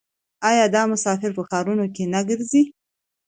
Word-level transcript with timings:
آیا 0.49 0.65
دا 0.75 0.81
مسافر 0.93 1.31
په 1.37 1.43
ښارونو 1.49 1.85
کې 1.95 2.03
نه 2.13 2.21
ګرځي؟ 2.29 2.61